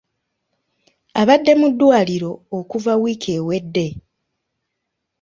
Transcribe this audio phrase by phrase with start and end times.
[1.21, 3.87] Abadde mu ddwaliro okuva wiiki ewedde.